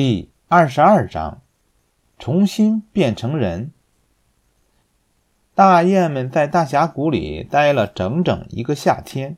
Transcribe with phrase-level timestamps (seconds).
[0.00, 1.42] 第二十二章，
[2.20, 3.72] 重新变成人。
[5.56, 9.36] 大雁们在大峡谷里待了整整一个夏天，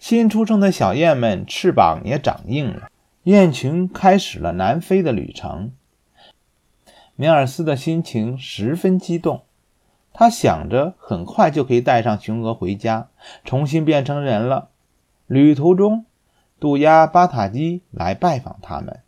[0.00, 2.90] 新出生的小雁们翅膀也长硬了，
[3.22, 5.70] 雁群开始了南飞的旅程。
[7.14, 9.44] 米尔斯的心情十分激动，
[10.12, 13.06] 他想着很快就可以带上雄鹅回家，
[13.44, 14.70] 重新变成人了。
[15.28, 16.04] 旅途中，
[16.58, 19.02] 渡鸦巴塔基来拜访他们。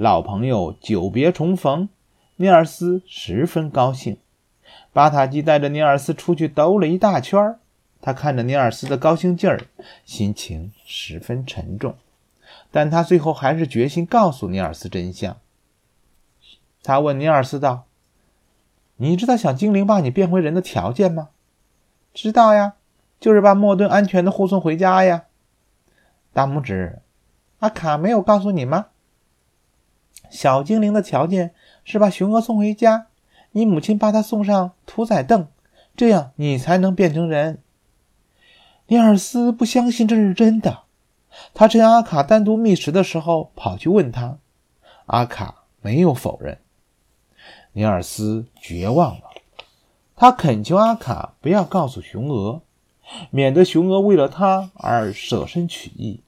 [0.00, 1.90] 老朋友久别重逢，
[2.36, 4.16] 尼尔斯十分高兴。
[4.94, 7.58] 巴塔基带着尼尔斯出去兜了一大圈
[8.00, 9.60] 他看着尼尔斯的高兴劲儿，
[10.06, 11.96] 心情十分沉重。
[12.70, 15.36] 但他最后还是决心告诉尼尔斯真相。
[16.82, 17.84] 他问尼尔斯道
[18.96, 21.28] ：“你知道小精灵把你变回人的条件吗
[22.14, 22.76] ？”“知道呀，
[23.20, 25.24] 就是把莫顿安全的护送回家呀。”
[26.32, 27.00] 大拇指，
[27.58, 28.86] 阿卡没有告诉你吗？
[30.30, 31.52] 小精灵的条件
[31.84, 33.08] 是把雄鹅送回家，
[33.50, 35.48] 你母亲把它送上屠宰凳，
[35.96, 37.60] 这样你才能变成人。
[38.86, 40.84] 尼尔斯不相信这是真的，
[41.52, 44.38] 他趁阿卡单独觅食的时候跑去问他，
[45.06, 46.58] 阿卡没有否认。
[47.72, 49.24] 尼尔斯绝望了，
[50.16, 52.62] 他恳求阿卡不要告诉雄鹅，
[53.30, 56.22] 免得雄鹅为了他而舍身取义。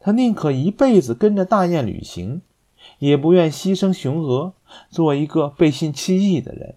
[0.00, 2.42] 他宁可一辈子跟着大雁旅行。
[3.08, 4.52] 也不愿牺牲雄鹅，
[4.88, 6.76] 做一个背信弃义的人。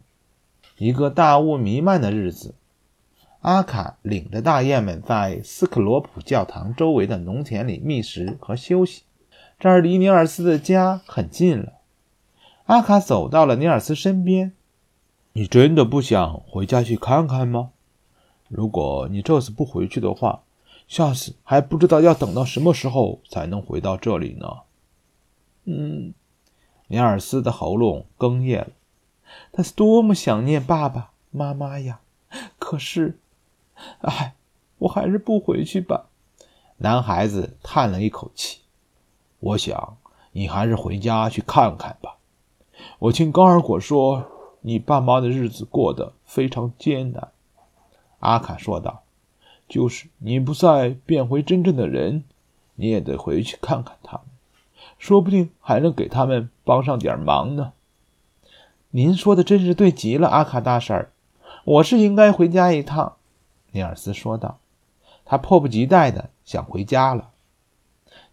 [0.79, 2.55] 一个大雾弥漫的日子，
[3.41, 9.03] 阿卡领着大雁们在斯克罗普教堂周围的农田里觅食和休息。
[9.59, 11.73] 这儿离尼尔斯的家很近了。
[12.65, 14.53] 阿卡走到了尼尔斯身边
[15.33, 17.69] ：“你真的不想回家去看看吗？
[18.49, 20.41] 如果你这次不回去的话，
[20.87, 24.47] 下次还不知道要等到什么时候才能回到这里呢。”
[25.65, 26.13] 嗯，
[26.87, 28.71] 尼尔斯的喉咙哽咽了，
[29.51, 31.99] 他是多么想念爸爸妈妈呀！
[32.57, 33.19] 可是，
[34.01, 34.35] 哎，
[34.77, 36.07] 我还是不回去吧。
[36.77, 38.61] 男孩子叹了一口气。
[39.39, 39.97] 我想
[40.31, 42.17] 你还是回家去看看吧。
[42.99, 44.25] 我听高尔果说，
[44.61, 47.31] 你爸妈的日子过得非常艰难。
[48.19, 49.03] 阿卡说道
[49.69, 52.23] ：“就是你不再变回真正的人，
[52.75, 54.25] 你也得回去看看他们。”
[54.97, 57.73] 说不定还能给他们帮上点忙呢。
[58.91, 61.11] 您说的真是对极了，阿卡大婶儿，
[61.65, 63.17] 我是应该回家一趟。”
[63.71, 64.59] 尼尔斯说道，
[65.25, 67.31] 他迫不及待的想回家了。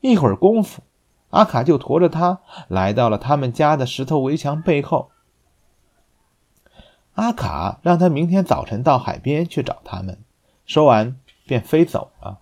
[0.00, 0.82] 一会儿功夫，
[1.30, 5.10] 阿卡就驮着他来到了他们家的石头围墙背后。
[7.14, 10.18] 阿卡让他明天早晨到海边去找他们，
[10.64, 12.38] 说完便飞走了。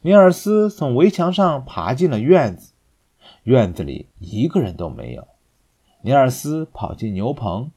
[0.00, 2.71] 尼尔斯从围墙上爬进了院子。
[3.44, 5.26] 院子里一个人都没有。
[6.02, 7.70] 尼尔斯跑进牛棚，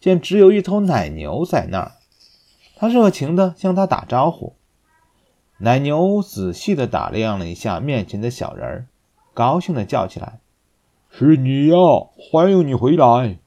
[0.00, 1.92] 见只有一头奶牛在那儿，
[2.76, 4.54] 他热情地向他打招呼。
[5.58, 8.86] 奶牛仔细地打量了一下面前的小人儿，
[9.34, 10.40] 高兴地叫起来
[11.10, 11.76] ：“是你呀！
[12.16, 13.38] 欢迎你回来！”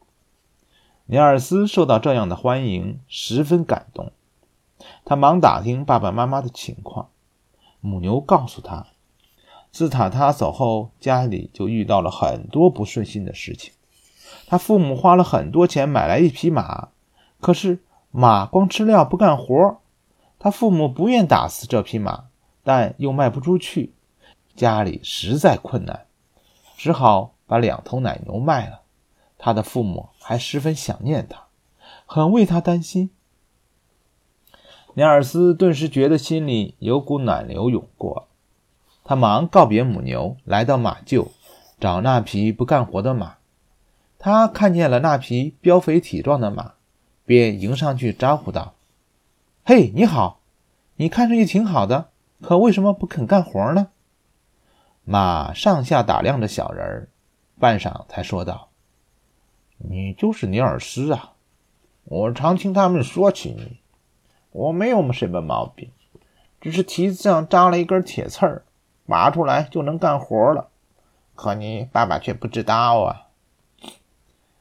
[1.07, 4.12] 尼尔斯受到这样的欢迎，十分感动。
[5.06, 7.09] 他忙打听爸爸妈妈的情况。
[7.81, 8.88] 母牛告诉他。
[9.73, 13.73] 自塔塔走后，家里就遇到了很多不顺心的事情。
[14.45, 16.89] 他父母花了很多钱买来一匹马，
[17.41, 17.79] 可是
[18.11, 19.79] 马光吃料不干活。
[20.38, 22.25] 他父母不愿打死这匹马，
[22.63, 23.95] 但又卖不出去，
[24.56, 26.05] 家里实在困难，
[26.78, 28.81] 只好把两头奶牛卖了。
[29.40, 31.47] 他的父母还十分想念他，
[32.05, 33.09] 很为他担心。
[34.94, 38.28] 尼尔斯顿时觉得心里有股暖流涌过。
[39.03, 41.28] 他忙告别母牛，来到马厩，
[41.80, 43.36] 找那匹不干活的马。
[44.18, 46.75] 他看见了那匹膘肥体壮的马，
[47.25, 48.75] 便迎上去招呼道
[49.66, 50.40] ：“嘿，你好！
[50.96, 53.90] 你看上去挺好的，可为什么不肯干活呢？”
[55.03, 57.09] 马上下打量着小人儿，
[57.59, 58.70] 半晌才说道
[59.78, 61.34] ：“你就是尼尔斯啊！
[62.06, 63.79] 我常听他们说起你。
[64.52, 65.90] 我没有什么毛病，
[66.61, 68.64] 只是蹄子上扎了一根铁刺儿。”
[69.05, 70.70] 拔出来就能干活了，
[71.35, 73.28] 可你爸爸却不知道啊。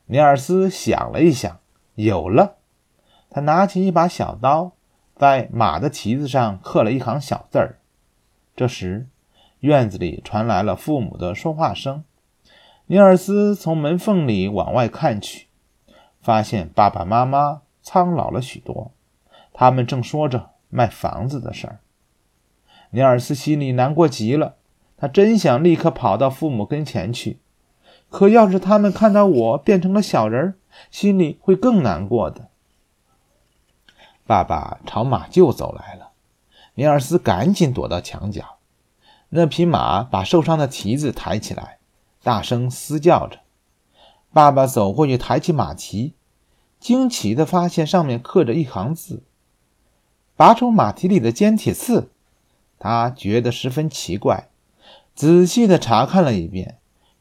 [0.06, 1.58] 尼尔斯想了一想，
[1.94, 2.56] 有了。
[3.30, 4.72] 他拿起一把小刀，
[5.16, 7.78] 在马的蹄子上刻了一行小字儿。
[8.54, 9.06] 这时，
[9.60, 12.04] 院子里传来了父母的说话声。
[12.86, 15.46] 尼尔斯从门缝里往外看去，
[16.20, 18.90] 发现爸爸妈妈苍老了许多，
[19.54, 21.78] 他们正说着卖房子的事儿。
[22.92, 24.56] 尼尔斯心里难过极了，
[24.96, 27.38] 他真想立刻跑到父母跟前去，
[28.10, 30.54] 可要是他们看到我变成了小人，
[30.90, 32.48] 心里会更难过的。
[34.26, 36.10] 爸爸朝马厩走来了，
[36.74, 38.58] 尼尔斯赶紧躲到墙角。
[39.30, 41.78] 那匹马把受伤的蹄子抬起来，
[42.22, 43.40] 大声嘶叫着。
[44.30, 46.14] 爸爸走过去，抬起马蹄，
[46.78, 49.22] 惊奇地发现上面刻着一行字。
[50.36, 52.10] 拔出马蹄里的尖铁刺，
[52.84, 54.48] 他觉得十分奇怪，
[55.14, 56.78] 仔细地查看了一遍，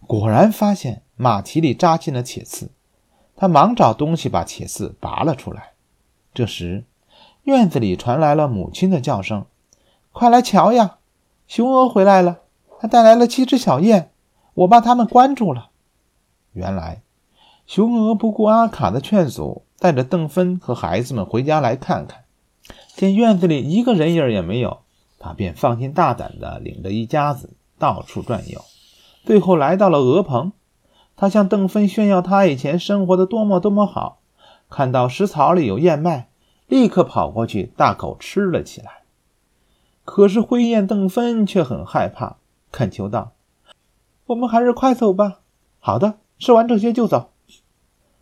[0.08, 2.72] 果然发现马蹄里扎进了铁刺。
[3.36, 5.74] 他忙找东西把铁刺拔了出来。
[6.34, 6.86] 这时，
[7.44, 9.46] 院子里传来了母亲的叫声
[10.12, 10.98] ：“快来瞧呀，
[11.46, 12.40] 雄鹅回来了！
[12.80, 14.10] 他带来了七只小雁，
[14.56, 15.70] 我把它们关住了。”
[16.54, 17.04] 原来，
[17.68, 22.24] 雄鹅不顾阿卡的劝阻，带着邓芬和孩子们回家来看看。
[22.96, 24.81] 见院子里一个人影也没有，
[25.24, 28.60] 他便放心大胆地领着一家子到处转悠，
[29.24, 30.52] 最后来到了鹅棚。
[31.16, 34.20] 他向邓芬炫耀他以前生活的多么多么好，
[34.68, 36.30] 看到食槽里有燕麦，
[36.68, 39.04] 立刻跑过去大口吃了起来。
[40.04, 42.38] 可是灰雁邓芬却很害怕，
[42.72, 43.34] 恳求道
[44.26, 45.42] ：“我们还是快走吧。
[45.78, 47.30] ”“好的，吃完这些就走。”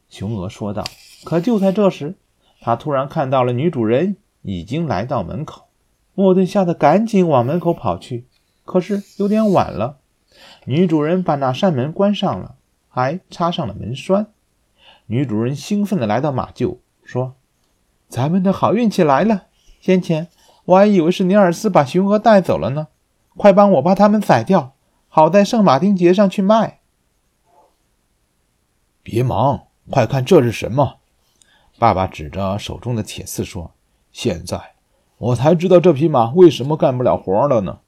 [0.10, 0.84] 雄鹅说道。
[1.24, 2.16] 可就在这时，
[2.60, 4.18] 他突然看到了女主人。
[4.42, 5.68] 已经来到门口，
[6.14, 8.26] 莫顿吓得赶紧往门口跑去，
[8.66, 10.00] 可是有点晚了。
[10.66, 12.56] 女主人把那扇门关上了，
[12.88, 14.28] 还插上了门栓。
[15.08, 17.36] 女主人兴奋地来到马厩，说
[18.08, 19.46] ：“咱们的好运气来了！
[19.82, 20.28] 先前
[20.66, 22.90] 我还以为是尼尔斯把雄鹅带走了呢，
[23.36, 24.74] 快帮我把它们宰掉，
[25.08, 26.80] 好在圣马丁节上去卖。”
[29.02, 30.98] 别忙，快看这是什么！
[31.80, 33.72] 爸爸指着手中的铁刺说。
[34.12, 34.74] 现在
[35.20, 37.80] 我才知道这匹马为什么干不了活了呢。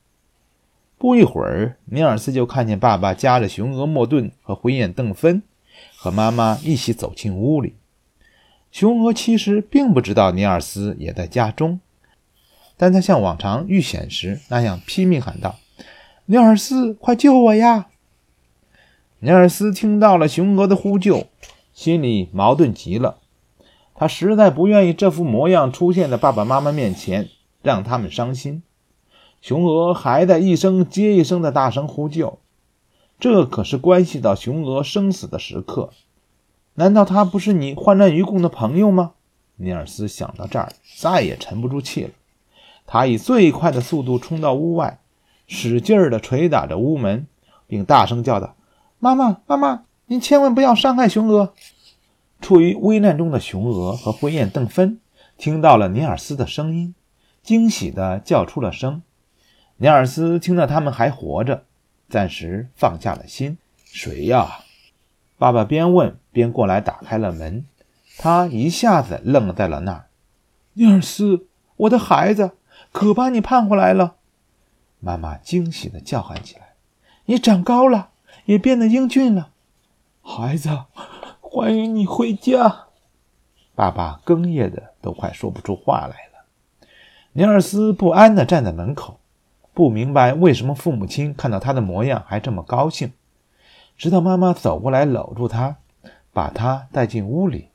[0.98, 5.42] 不一会儿，尼尔斯就看见爸爸夹着雄鹅莫顿和灰雁邓芬，
[5.96, 7.76] 和妈妈一起走进屋里。
[8.70, 11.80] 雄鹅其实并不知道尼尔斯也在家中，
[12.78, 15.56] 但他像往常遇险时那样拼命喊道
[16.28, 17.88] ：“尼尔斯，快救我呀！”
[19.20, 21.28] 尼尔斯听到了雄鹅的呼救，
[21.74, 23.21] 心里矛盾极了。
[24.02, 27.30] 他实在不愿意这副模样出现在爸爸妈妈面前，
[27.62, 28.64] 让他们伤心。
[29.42, 32.40] 雄鹅还在一声接一声的大声呼救，
[33.20, 35.92] 这可是关系到雄鹅生死的时刻。
[36.74, 39.12] 难道他不是你患难与共的朋友吗？
[39.58, 42.10] 尼尔斯想到这儿，再也沉不住气了。
[42.88, 45.00] 他以最快的速度冲到屋外，
[45.46, 47.28] 使劲儿地捶打着屋门，
[47.68, 48.56] 并大声叫道
[48.98, 51.54] ：“妈妈，妈妈，您千万不要伤害雄鹅！”
[52.42, 55.00] 处于危难中的雄鹅和灰雁邓芬
[55.38, 56.96] 听到了尼尔斯的声音，
[57.42, 59.04] 惊喜地叫出了声。
[59.78, 61.64] 尼尔斯听到他们还活着，
[62.10, 63.58] 暂时放下了心。
[63.86, 64.60] 谁呀？
[65.38, 67.66] 爸爸边问边过来打开了门。
[68.18, 70.08] 他一下子愣在了那儿。
[70.74, 71.48] 尼尔斯，
[71.78, 72.52] 我的孩子，
[72.92, 74.16] 可把你盼回来了！
[75.00, 76.74] 妈妈惊喜地叫喊起来
[77.26, 78.10] ：“你长高了，
[78.46, 79.52] 也变得英俊了，
[80.22, 80.70] 孩子。”
[81.54, 82.86] 欢迎你回家，
[83.76, 86.46] 爸爸哽咽的都快说不出话来了。
[87.34, 89.20] 尼尔斯不安的站在门口，
[89.74, 93.12] 不明白为什么父母亲看到他的模样还这么高兴。
[93.98, 95.76] 直到妈妈走过来搂住他，
[96.32, 97.68] 把他带进屋里，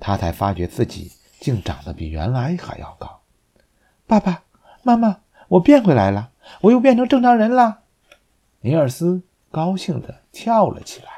[0.00, 3.20] 他才发觉自己竟长得比原来还要高。
[4.08, 4.42] 爸爸
[4.82, 7.82] 妈妈，我变回来了，我又变成正常人了。
[8.62, 9.22] 尼尔斯
[9.52, 11.13] 高兴的跳了起来。